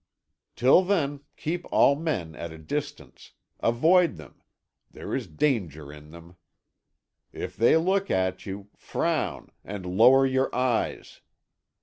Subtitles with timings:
[0.55, 4.41] Till then, keep all men at a distance; avoid them;
[4.89, 6.37] there is danger in them.
[7.31, 11.21] If they look at you, frown, and lower your eyes.